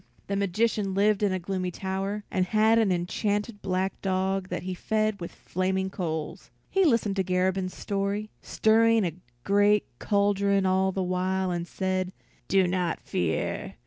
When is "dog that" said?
4.01-4.63